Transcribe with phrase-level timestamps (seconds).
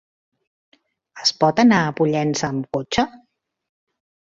[1.25, 3.09] Es pot anar a Pollença amb cotxe?